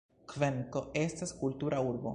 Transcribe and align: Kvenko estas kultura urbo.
Kvenko 0.31 0.83
estas 1.03 1.37
kultura 1.43 1.87
urbo. 1.93 2.09